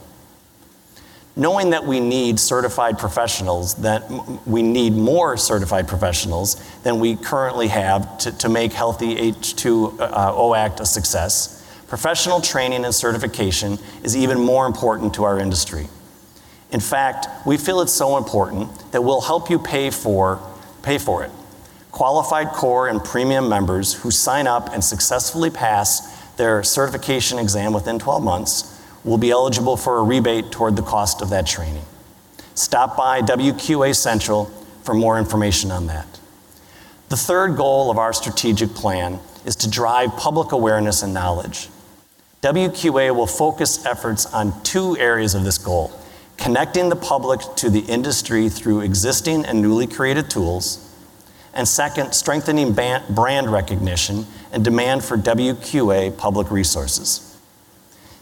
Knowing 1.38 1.69
that 1.69 1.85
we 1.85 2.00
need 2.00 2.40
certified 2.40 2.99
professionals, 2.99 3.75
that 3.75 4.11
we 4.47 4.62
need 4.62 4.95
more 4.95 5.37
certified 5.37 5.87
professionals 5.87 6.57
than 6.83 6.99
we 6.99 7.14
currently 7.14 7.69
have 7.69 8.16
to, 8.16 8.33
to 8.38 8.49
make 8.49 8.73
Healthy 8.73 9.16
H2O 9.33 10.00
uh, 10.00 10.55
Act 10.55 10.81
a 10.81 10.87
success, 10.87 11.62
professional 11.88 12.40
training 12.40 12.87
and 12.87 12.95
certification 12.95 13.78
is 14.02 14.16
even 14.16 14.40
more 14.40 14.66
important 14.66 15.12
to 15.12 15.25
our 15.25 15.38
industry. 15.38 15.88
In 16.71 16.81
fact, 16.81 17.26
we 17.47 17.59
feel 17.59 17.83
it's 17.83 17.93
so 17.93 18.16
important 18.16 18.90
that 18.93 19.02
we'll 19.02 19.21
help 19.21 19.50
you 19.50 19.59
pay 19.59 19.90
for, 19.90 20.40
pay 20.83 20.97
for 20.97 21.23
it. 21.23 21.31
Qualified 21.93 22.49
core 22.49 22.88
and 22.88 23.05
premium 23.05 23.47
members 23.47 23.93
who 23.93 24.11
sign 24.11 24.47
up 24.47 24.73
and 24.73 24.83
successfully 24.83 25.50
pass 25.50 26.16
their 26.37 26.62
certification 26.62 27.38
exam 27.38 27.75
within 27.75 27.99
12 27.99 28.23
months 28.23 28.75
will 29.07 29.17
be 29.17 29.31
eligible 29.31 29.79
for 29.79 29.99
a 29.99 30.03
rebate 30.03 30.51
toward 30.51 30.77
the 30.77 30.83
cost 30.83 31.23
of 31.23 31.31
that 31.31 31.47
training. 31.47 31.85
Stop 32.55 32.97
by 32.97 33.23
WQA 33.23 33.95
Central 33.97 34.47
for 34.83 34.95
more 34.95 35.19
information 35.19 35.71
on 35.71 35.87
that. 35.87 36.07
The 37.09 37.17
third 37.17 37.57
goal 37.57 37.91
of 37.91 37.99
our 37.99 38.13
strategic 38.13 38.71
plan 38.71 39.21
is 39.45 39.57
to 39.57 39.71
drive 39.71 40.17
public 40.17 40.53
awareness 40.53 41.03
and 41.03 41.15
knowledge. 41.15 41.69
WQA 42.43 43.15
will 43.15 43.27
focus 43.27 43.87
efforts 43.87 44.27
on 44.27 44.61
two 44.63 44.99
areas 44.99 45.35
of 45.35 45.45
this 45.45 45.57
goal 45.57 45.93
connecting 46.37 46.89
the 46.89 46.97
public 46.97 47.41
to 47.57 47.71
the 47.71 47.81
industry 47.81 48.49
through 48.49 48.81
existing 48.81 49.45
and 49.47 49.63
newly 49.63 49.87
created 49.87 50.29
tools, 50.29 50.83
and 51.55 51.67
second, 51.67 52.13
strengthening 52.13 52.75
brand 52.75 53.51
recognition 53.51 54.27
and 54.53 54.63
demand 54.63 55.03
for 55.03 55.17
WQA 55.17 56.17
public 56.19 56.51
resources. 56.51 57.25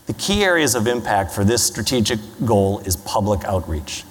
The 0.06 0.14
key 0.14 0.44
areas 0.44 0.74
of 0.74 0.86
impact 0.86 1.32
for 1.32 1.44
this 1.44 1.64
strategic 1.64 2.20
goal 2.44 2.80
is 2.80 2.94
public 2.94 3.44
outreach. 3.44 4.04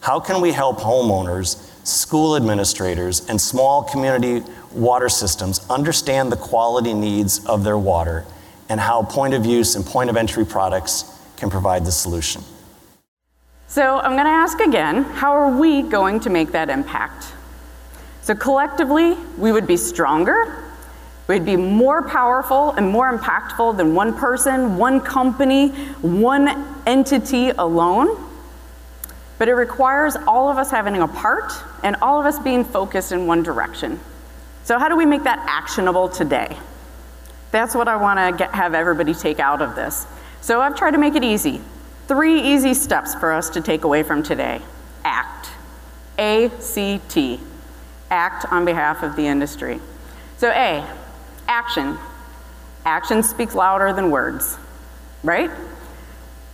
How 0.00 0.20
can 0.20 0.40
we 0.40 0.52
help 0.52 0.78
homeowners, 0.78 1.56
school 1.86 2.34
administrators, 2.34 3.28
and 3.28 3.38
small 3.38 3.82
community 3.82 4.42
water 4.72 5.10
systems 5.10 5.66
understand 5.68 6.32
the 6.32 6.36
quality 6.36 6.94
needs 6.94 7.44
of 7.44 7.62
their 7.62 7.76
water 7.76 8.24
and 8.70 8.80
how 8.80 9.02
point 9.02 9.34
of 9.34 9.44
use 9.44 9.74
and 9.76 9.84
point 9.84 10.08
of 10.08 10.16
entry 10.16 10.46
products 10.46 11.04
can 11.36 11.50
provide 11.50 11.84
the 11.84 11.92
solution. 11.92 12.42
So 13.66 13.98
I'm 13.98 14.12
going 14.12 14.24
to 14.24 14.30
ask 14.30 14.60
again 14.60 15.04
how 15.04 15.32
are 15.32 15.58
we 15.58 15.82
going 15.82 16.20
to 16.20 16.30
make 16.30 16.52
that 16.52 16.70
impact? 16.70 17.32
So 18.22 18.34
collectively, 18.34 19.14
we 19.36 19.52
would 19.52 19.66
be 19.66 19.76
stronger, 19.76 20.67
we'd 21.28 21.44
be 21.44 21.56
more 21.56 22.02
powerful 22.02 22.72
and 22.72 22.90
more 22.90 23.16
impactful 23.16 23.76
than 23.76 23.94
one 23.94 24.16
person, 24.16 24.76
one 24.76 25.00
company, 25.00 25.68
one 26.02 26.48
entity 26.86 27.50
alone. 27.50 28.24
But 29.38 29.48
it 29.48 29.54
requires 29.54 30.16
all 30.26 30.50
of 30.50 30.58
us 30.58 30.72
having 30.72 30.96
a 30.96 31.06
part 31.06 31.52
and 31.84 31.94
all 32.02 32.18
of 32.18 32.26
us 32.26 32.40
being 32.40 32.64
focused 32.64 33.12
in 33.12 33.28
one 33.28 33.44
direction. 33.44 34.00
So, 34.64 34.78
how 34.78 34.88
do 34.88 34.96
we 34.96 35.06
make 35.06 35.22
that 35.22 35.38
actionable 35.46 36.08
today? 36.08 36.56
That's 37.50 37.74
what 37.74 37.88
I 37.88 37.96
want 37.96 38.38
to 38.38 38.46
have 38.48 38.74
everybody 38.74 39.14
take 39.14 39.40
out 39.40 39.62
of 39.62 39.74
this. 39.74 40.06
So 40.40 40.60
I've 40.60 40.76
tried 40.76 40.92
to 40.92 40.98
make 40.98 41.14
it 41.14 41.24
easy. 41.24 41.60
Three 42.06 42.40
easy 42.40 42.74
steps 42.74 43.14
for 43.14 43.32
us 43.32 43.50
to 43.50 43.60
take 43.60 43.84
away 43.84 44.02
from 44.02 44.22
today. 44.22 44.60
Act. 45.04 45.48
A 46.18 46.50
C 46.58 47.00
T. 47.08 47.40
Act 48.10 48.44
on 48.52 48.64
behalf 48.64 49.02
of 49.02 49.16
the 49.16 49.26
industry. 49.26 49.80
So, 50.36 50.50
A, 50.50 50.86
action. 51.48 51.98
Action 52.84 53.22
speaks 53.22 53.54
louder 53.54 53.92
than 53.92 54.10
words. 54.10 54.56
right? 55.24 55.50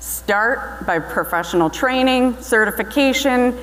Start 0.00 0.86
by 0.86 0.98
professional 0.98 1.70
training, 1.70 2.40
certification, 2.40 3.58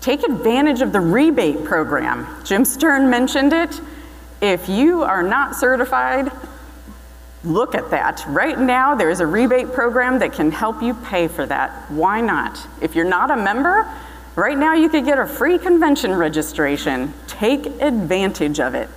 take 0.00 0.22
advantage 0.22 0.80
of 0.80 0.92
the 0.92 1.00
rebate 1.00 1.64
program. 1.64 2.26
Jim 2.44 2.64
Stern 2.64 3.10
mentioned 3.10 3.52
it. 3.52 3.80
If 4.40 4.68
you 4.68 5.02
are 5.02 5.22
not 5.22 5.56
certified, 5.56 6.30
look 7.44 7.74
at 7.74 7.90
that. 7.90 8.24
Right 8.26 8.58
now, 8.58 8.94
there's 8.94 9.20
a 9.20 9.26
rebate 9.26 9.72
program 9.72 10.18
that 10.18 10.32
can 10.32 10.50
help 10.50 10.82
you 10.82 10.94
pay 10.94 11.28
for 11.28 11.46
that. 11.46 11.90
Why 11.90 12.20
not? 12.20 12.66
If 12.82 12.94
you're 12.94 13.04
not 13.04 13.30
a 13.30 13.36
member, 13.36 13.88
right 14.36 14.58
now 14.58 14.74
you 14.74 14.88
could 14.88 15.04
get 15.04 15.18
a 15.18 15.26
free 15.26 15.58
convention 15.58 16.12
registration. 16.14 17.14
Take 17.26 17.66
advantage 17.66 18.60
of 18.60 18.74
it. 18.74 18.88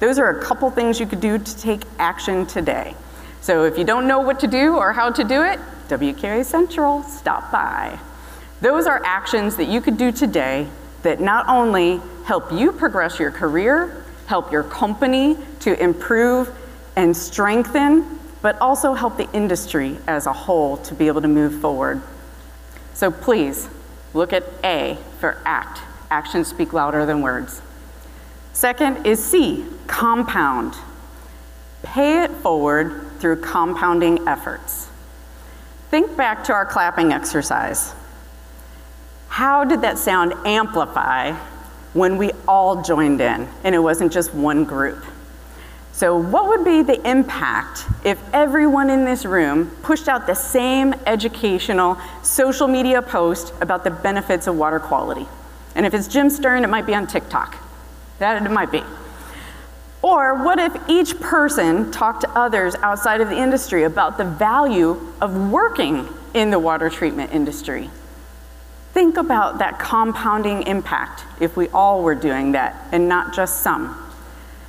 Those 0.00 0.18
are 0.18 0.38
a 0.38 0.42
couple 0.42 0.70
things 0.70 1.00
you 1.00 1.06
could 1.06 1.20
do 1.20 1.38
to 1.38 1.56
take 1.58 1.82
action 1.98 2.46
today. 2.46 2.94
So 3.40 3.64
if 3.64 3.78
you 3.78 3.84
don't 3.84 4.06
know 4.06 4.20
what 4.20 4.40
to 4.40 4.46
do 4.46 4.76
or 4.76 4.92
how 4.92 5.10
to 5.10 5.24
do 5.24 5.42
it, 5.42 5.60
WQA 5.88 6.44
Central, 6.44 7.02
stop 7.02 7.52
by. 7.52 7.98
Those 8.60 8.86
are 8.86 9.02
actions 9.04 9.56
that 9.56 9.66
you 9.66 9.80
could 9.80 9.98
do 9.98 10.10
today 10.10 10.66
that 11.02 11.20
not 11.20 11.48
only 11.48 12.00
help 12.24 12.50
you 12.50 12.72
progress 12.72 13.18
your 13.18 13.30
career, 13.30 14.04
help 14.26 14.50
your 14.50 14.62
company 14.62 15.36
to 15.60 15.80
improve 15.82 16.50
and 16.96 17.14
strengthen, 17.14 18.18
but 18.40 18.58
also 18.60 18.94
help 18.94 19.16
the 19.16 19.30
industry 19.32 19.98
as 20.06 20.26
a 20.26 20.32
whole 20.32 20.78
to 20.78 20.94
be 20.94 21.06
able 21.06 21.20
to 21.20 21.28
move 21.28 21.60
forward. 21.60 22.00
So 22.94 23.10
please 23.10 23.68
look 24.14 24.32
at 24.32 24.44
A 24.62 24.96
for 25.18 25.40
act. 25.44 25.80
Actions 26.10 26.48
speak 26.48 26.72
louder 26.72 27.04
than 27.04 27.20
words. 27.20 27.60
Second 28.52 29.04
is 29.06 29.22
C, 29.22 29.66
compound. 29.86 30.74
Pay 31.82 32.24
it 32.24 32.30
forward 32.30 33.10
through 33.20 33.36
compounding 33.36 34.26
efforts. 34.26 34.88
Think 35.90 36.16
back 36.16 36.44
to 36.44 36.52
our 36.52 36.66
clapping 36.66 37.12
exercise. 37.12 37.94
How 39.28 39.64
did 39.64 39.82
that 39.82 39.98
sound 39.98 40.32
amplify 40.44 41.32
when 41.92 42.16
we 42.16 42.32
all 42.46 42.82
joined 42.82 43.20
in 43.20 43.48
and 43.64 43.74
it 43.74 43.78
wasn't 43.78 44.12
just 44.12 44.34
one 44.34 44.64
group? 44.64 45.04
So, 45.92 46.16
what 46.16 46.48
would 46.48 46.64
be 46.64 46.82
the 46.82 47.00
impact 47.08 47.84
if 48.04 48.20
everyone 48.32 48.90
in 48.90 49.04
this 49.04 49.24
room 49.24 49.70
pushed 49.82 50.08
out 50.08 50.26
the 50.26 50.34
same 50.34 50.92
educational 51.06 51.96
social 52.22 52.66
media 52.66 53.00
post 53.00 53.54
about 53.60 53.84
the 53.84 53.92
benefits 53.92 54.48
of 54.48 54.56
water 54.56 54.80
quality? 54.80 55.28
And 55.76 55.86
if 55.86 55.94
it's 55.94 56.08
Jim 56.08 56.30
Stern, 56.30 56.64
it 56.64 56.68
might 56.68 56.86
be 56.86 56.94
on 56.96 57.06
TikTok. 57.06 57.56
That 58.18 58.44
it 58.44 58.50
might 58.50 58.72
be. 58.72 58.82
Or 60.04 60.34
what 60.34 60.58
if 60.58 60.76
each 60.86 61.18
person 61.18 61.90
talked 61.90 62.20
to 62.20 62.30
others 62.38 62.74
outside 62.74 63.22
of 63.22 63.30
the 63.30 63.38
industry 63.38 63.84
about 63.84 64.18
the 64.18 64.24
value 64.26 65.00
of 65.18 65.50
working 65.50 66.06
in 66.34 66.50
the 66.50 66.58
water 66.58 66.90
treatment 66.90 67.32
industry? 67.32 67.88
Think 68.92 69.16
about 69.16 69.60
that 69.60 69.78
compounding 69.78 70.64
impact 70.64 71.24
if 71.40 71.56
we 71.56 71.68
all 71.68 72.02
were 72.02 72.14
doing 72.14 72.52
that 72.52 72.86
and 72.92 73.08
not 73.08 73.34
just 73.34 73.62
some. 73.62 73.98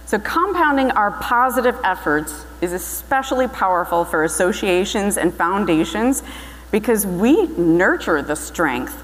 So, 0.06 0.20
compounding 0.20 0.92
our 0.92 1.12
positive 1.12 1.78
efforts 1.84 2.46
is 2.62 2.72
especially 2.72 3.50
powerful 3.50 4.06
for 4.06 4.24
associations 4.24 5.18
and 5.18 5.34
foundations 5.34 6.24
because 6.72 7.06
we 7.06 7.48
nurture 7.58 8.22
the 8.22 8.38
strength 8.38 9.04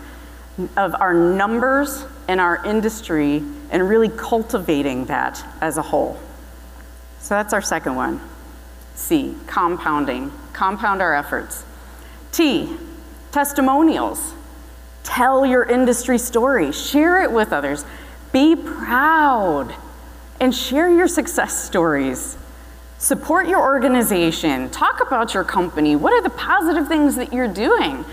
of 0.77 0.95
our 0.95 1.13
numbers 1.13 2.05
and 2.29 2.39
our 2.39 2.65
industry 2.65 3.43
and 3.71 3.87
really 3.87 4.09
cultivating 4.09 5.05
that 5.05 5.43
as 5.61 5.77
a 5.77 5.81
whole. 5.81 6.19
So, 7.19 7.35
that's 7.35 7.53
our 7.53 7.61
second 7.61 7.95
one. 7.95 8.21
C, 8.95 9.35
compounding. 9.47 10.31
Compound 10.53 11.01
our 11.01 11.15
efforts. 11.15 11.63
T, 12.31 12.77
testimonials. 13.31 14.33
Tell 15.03 15.45
your 15.45 15.63
industry 15.63 16.17
story, 16.17 16.71
share 16.71 17.23
it 17.23 17.31
with 17.31 17.51
others. 17.51 17.85
Be 18.31 18.55
proud 18.55 19.73
and 20.39 20.53
share 20.53 20.89
your 20.89 21.07
success 21.07 21.63
stories. 21.63 22.37
Support 22.97 23.47
your 23.47 23.61
organization. 23.61 24.69
Talk 24.69 25.01
about 25.01 25.33
your 25.33 25.43
company. 25.43 25.95
What 25.95 26.13
are 26.13 26.21
the 26.21 26.29
positive 26.29 26.87
things 26.87 27.15
that 27.15 27.33
you're 27.33 27.47
doing? 27.47 28.05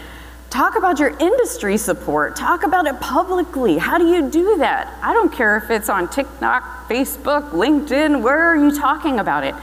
Talk 0.50 0.76
about 0.76 0.98
your 0.98 1.10
industry 1.18 1.76
support. 1.76 2.34
Talk 2.34 2.62
about 2.62 2.86
it 2.86 2.98
publicly. 3.00 3.76
How 3.76 3.98
do 3.98 4.06
you 4.06 4.30
do 4.30 4.56
that? 4.58 4.98
I 5.02 5.12
don't 5.12 5.30
care 5.30 5.58
if 5.58 5.70
it's 5.70 5.90
on 5.90 6.08
TikTok, 6.08 6.88
Facebook, 6.88 7.50
LinkedIn, 7.50 8.22
where 8.22 8.44
are 8.44 8.56
you 8.56 8.74
talking 8.74 9.18
about 9.18 9.44
it? 9.44 9.54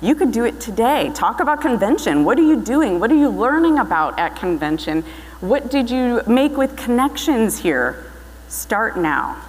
You 0.00 0.14
could 0.14 0.30
do 0.30 0.44
it 0.44 0.60
today. 0.60 1.10
Talk 1.12 1.40
about 1.40 1.60
convention. 1.60 2.24
What 2.24 2.38
are 2.38 2.42
you 2.42 2.60
doing? 2.60 3.00
What 3.00 3.10
are 3.10 3.16
you 3.16 3.30
learning 3.30 3.80
about 3.80 4.16
at 4.16 4.36
convention? 4.36 5.02
What 5.40 5.72
did 5.72 5.90
you 5.90 6.22
make 6.28 6.56
with 6.56 6.76
connections 6.76 7.58
here? 7.58 8.04
Start 8.46 8.96
now. 8.96 9.42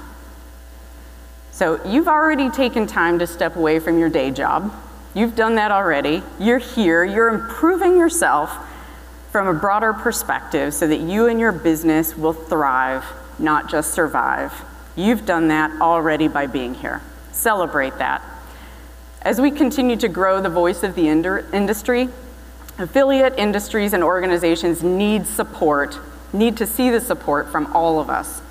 So 1.52 1.80
you've 1.86 2.08
already 2.08 2.50
taken 2.50 2.88
time 2.88 3.20
to 3.20 3.28
step 3.28 3.56
away 3.56 3.80
from 3.80 4.00
your 4.00 4.10
day 4.10 4.32
job. 4.32 4.74
You've 5.14 5.36
done 5.36 5.56
that 5.56 5.72
already. 5.72 6.24
You're 6.40 6.58
here. 6.58 7.04
You're 7.04 7.28
improving 7.28 7.96
yourself 7.98 8.58
from 9.32 9.48
a 9.48 9.54
broader 9.54 9.94
perspective 9.94 10.74
so 10.74 10.88
that 10.88 11.00
you 11.00 11.28
and 11.28 11.40
your 11.40 11.52
business 11.52 12.18
will 12.18 12.34
thrive, 12.34 13.06
not 13.38 13.70
just 13.70 13.94
survive. 13.94 14.52
You've 14.96 15.26
done 15.26 15.50
that 15.50 15.82
already 15.82 16.28
by 16.28 16.48
being 16.48 16.74
here. 16.74 17.02
Celebrate 17.32 17.98
that. 18.00 18.24
As 19.22 19.40
we 19.40 19.52
continue 19.52 19.96
to 19.98 20.08
grow 20.08 20.42
the 20.42 20.50
voice 20.50 20.82
of 20.84 20.96
the 20.96 21.08
industry, 21.08 22.10
affiliate 22.78 23.38
industries 23.38 23.94
and 23.94 24.04
organizations 24.04 24.82
need 24.82 25.28
support, 25.28 26.00
need 26.34 26.58
to 26.58 26.66
see 26.66 26.90
the 26.90 27.02
support 27.02 27.50
from 27.50 27.68
all 27.76 28.00
of 28.00 28.10
us. 28.10 28.42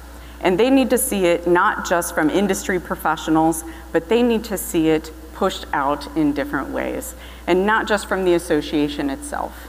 And 0.40 0.60
they 0.60 0.70
need 0.70 0.90
to 0.90 0.98
see 0.98 1.26
it 1.26 1.48
not 1.48 1.88
just 1.88 2.14
from 2.14 2.30
industry 2.30 2.78
professionals, 2.78 3.64
but 3.90 4.08
they 4.08 4.22
need 4.22 4.44
to 4.44 4.56
see 4.56 4.90
it 4.90 5.10
pushed 5.34 5.66
out 5.72 6.16
in 6.16 6.32
different 6.32 6.68
ways, 6.70 7.14
and 7.46 7.66
not 7.66 7.88
just 7.88 8.06
from 8.06 8.24
the 8.24 8.34
association 8.34 9.10
itself. 9.10 9.68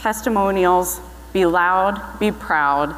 Testimonials, 0.00 1.00
be 1.32 1.44
loud, 1.44 2.18
be 2.18 2.32
proud, 2.32 2.96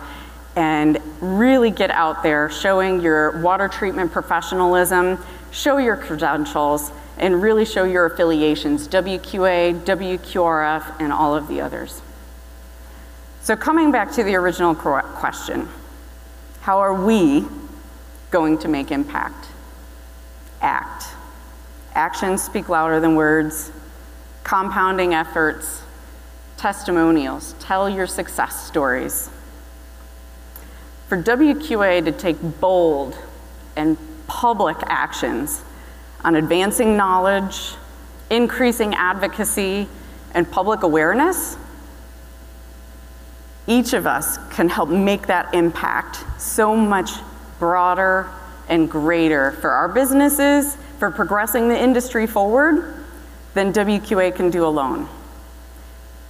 and 0.54 0.98
really 1.20 1.70
get 1.70 1.90
out 1.90 2.22
there 2.22 2.48
showing 2.48 3.00
your 3.00 3.40
water 3.42 3.66
treatment 3.66 4.12
professionalism, 4.12 5.18
show 5.50 5.78
your 5.78 5.96
credentials, 5.96 6.92
and 7.18 7.42
really 7.42 7.64
show 7.64 7.84
your 7.84 8.06
affiliations 8.06 8.86
WQA, 8.86 9.80
WQRF, 9.84 11.00
and 11.00 11.12
all 11.12 11.34
of 11.34 11.48
the 11.48 11.60
others. 11.60 12.00
So, 13.42 13.56
coming 13.56 13.90
back 13.90 14.12
to 14.12 14.22
the 14.22 14.36
original 14.36 14.74
question 14.74 15.68
how 16.60 16.78
are 16.78 16.94
we 16.94 17.44
going 18.30 18.58
to 18.58 18.68
make 18.68 18.92
impact? 18.92 19.46
Act. 20.60 21.06
Actions 21.94 22.40
speak 22.40 22.68
louder 22.68 23.00
than 23.00 23.16
words. 23.16 23.72
Compounding 24.44 25.12
efforts, 25.12 25.82
testimonials, 26.62 27.56
tell 27.58 27.90
your 27.90 28.06
success 28.06 28.64
stories. 28.64 29.28
For 31.08 31.20
WQA 31.20 32.04
to 32.04 32.12
take 32.12 32.36
bold 32.60 33.18
and 33.74 33.98
public 34.28 34.76
actions 34.86 35.64
on 36.22 36.36
advancing 36.36 36.96
knowledge, 36.96 37.74
increasing 38.30 38.94
advocacy, 38.94 39.88
and 40.34 40.48
public 40.48 40.84
awareness, 40.84 41.56
each 43.66 43.92
of 43.92 44.06
us 44.06 44.38
can 44.52 44.68
help 44.68 44.88
make 44.88 45.26
that 45.26 45.52
impact 45.54 46.24
so 46.40 46.76
much 46.76 47.10
broader 47.58 48.30
and 48.68 48.88
greater 48.88 49.50
for 49.50 49.70
our 49.70 49.88
businesses, 49.88 50.76
for 51.00 51.10
progressing 51.10 51.68
the 51.68 51.76
industry 51.76 52.28
forward, 52.28 53.04
than 53.54 53.72
WQA 53.72 54.32
can 54.36 54.48
do 54.48 54.64
alone. 54.64 55.08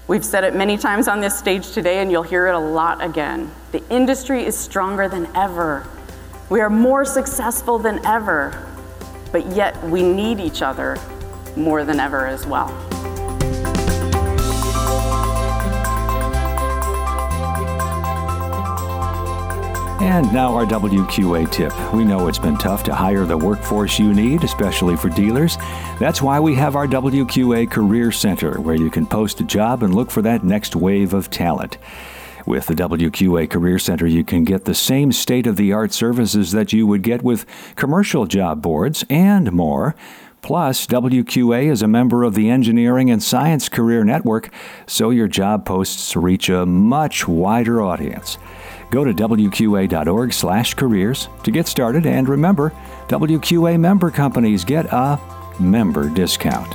We've 0.08 0.24
said 0.24 0.42
it 0.42 0.54
many 0.54 0.76
times 0.76 1.06
on 1.06 1.20
this 1.20 1.38
stage 1.38 1.70
today, 1.70 1.98
and 1.98 2.10
you'll 2.10 2.24
hear 2.24 2.48
it 2.48 2.54
a 2.54 2.58
lot 2.58 3.02
again. 3.02 3.50
The 3.70 3.82
industry 3.88 4.44
is 4.44 4.58
stronger 4.58 5.08
than 5.08 5.28
ever. 5.36 5.86
We 6.50 6.60
are 6.60 6.68
more 6.68 7.04
successful 7.04 7.78
than 7.78 8.04
ever, 8.04 8.66
but 9.30 9.46
yet 9.52 9.80
we 9.84 10.02
need 10.02 10.40
each 10.40 10.60
other 10.60 10.98
more 11.56 11.84
than 11.84 12.00
ever 12.00 12.26
as 12.26 12.46
well. 12.46 12.91
And 20.02 20.32
now 20.32 20.52
our 20.56 20.66
WQA 20.66 21.50
tip. 21.52 21.72
We 21.94 22.04
know 22.04 22.26
it's 22.26 22.36
been 22.36 22.58
tough 22.58 22.82
to 22.84 22.94
hire 22.94 23.24
the 23.24 23.38
workforce 23.38 24.00
you 24.00 24.12
need, 24.12 24.42
especially 24.42 24.96
for 24.96 25.08
dealers. 25.08 25.56
That's 26.00 26.20
why 26.20 26.40
we 26.40 26.56
have 26.56 26.74
our 26.74 26.88
WQA 26.88 27.70
Career 27.70 28.10
Center, 28.10 28.60
where 28.60 28.74
you 28.74 28.90
can 28.90 29.06
post 29.06 29.40
a 29.40 29.44
job 29.44 29.84
and 29.84 29.94
look 29.94 30.10
for 30.10 30.20
that 30.20 30.42
next 30.42 30.74
wave 30.74 31.14
of 31.14 31.30
talent. 31.30 31.78
With 32.46 32.66
the 32.66 32.74
WQA 32.74 33.48
Career 33.48 33.78
Center, 33.78 34.08
you 34.08 34.24
can 34.24 34.42
get 34.42 34.64
the 34.64 34.74
same 34.74 35.12
state 35.12 35.46
of 35.46 35.54
the 35.54 35.72
art 35.72 35.92
services 35.92 36.50
that 36.50 36.72
you 36.72 36.84
would 36.88 37.02
get 37.02 37.22
with 37.22 37.46
commercial 37.76 38.26
job 38.26 38.60
boards 38.60 39.04
and 39.08 39.52
more 39.52 39.94
Plus, 40.42 40.88
WQA 40.88 41.70
is 41.70 41.82
a 41.82 41.88
member 41.88 42.24
of 42.24 42.34
the 42.34 42.50
Engineering 42.50 43.12
and 43.12 43.22
Science 43.22 43.68
Career 43.68 44.02
Network, 44.02 44.50
so 44.88 45.10
your 45.10 45.28
job 45.28 45.64
posts 45.64 46.16
reach 46.16 46.48
a 46.48 46.66
much 46.66 47.28
wider 47.28 47.80
audience. 47.80 48.38
Go 48.92 49.05
to 49.05 49.14
wqa.org/careers 49.14 51.28
to 51.42 51.50
get 51.50 51.66
started 51.66 52.05
and 52.05 52.28
remember, 52.28 52.74
WQA 53.09 53.81
member 53.81 54.11
companies 54.11 54.64
get 54.64 54.85
a 54.92 55.18
member 55.59 56.11
discount. 56.11 56.70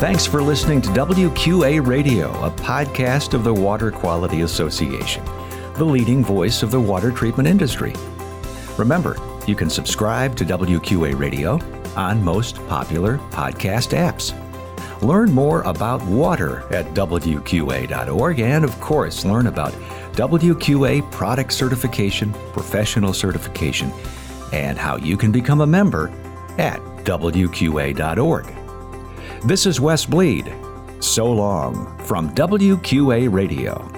Thanks 0.00 0.24
for 0.24 0.40
listening 0.40 0.80
to 0.82 0.88
WQA 0.90 1.86
Radio, 1.86 2.30
a 2.42 2.50
podcast 2.50 3.34
of 3.34 3.44
the 3.44 3.52
Water 3.52 3.90
Quality 3.90 4.40
Association, 4.40 5.22
the 5.74 5.84
leading 5.84 6.24
voice 6.24 6.62
of 6.62 6.70
the 6.70 6.80
water 6.80 7.10
treatment 7.10 7.46
industry. 7.46 7.94
Remember, 8.78 9.18
you 9.48 9.56
can 9.56 9.70
subscribe 9.70 10.36
to 10.36 10.44
WQA 10.44 11.18
Radio 11.18 11.58
on 11.96 12.22
most 12.22 12.56
popular 12.68 13.18
podcast 13.30 13.96
apps. 13.96 14.34
Learn 15.02 15.32
more 15.32 15.62
about 15.62 16.04
water 16.04 16.62
at 16.72 16.86
WQA.org 16.94 18.40
and, 18.40 18.64
of 18.64 18.80
course, 18.80 19.24
learn 19.24 19.46
about 19.46 19.72
WQA 20.12 21.10
product 21.10 21.52
certification, 21.52 22.32
professional 22.52 23.12
certification, 23.12 23.92
and 24.52 24.76
how 24.76 24.96
you 24.96 25.16
can 25.16 25.32
become 25.32 25.60
a 25.60 25.66
member 25.66 26.08
at 26.58 26.80
WQA.org. 27.04 28.54
This 29.44 29.66
is 29.66 29.80
Wes 29.80 30.04
Bleed. 30.04 30.52
So 31.00 31.30
long 31.32 31.96
from 31.98 32.34
WQA 32.34 33.32
Radio. 33.32 33.97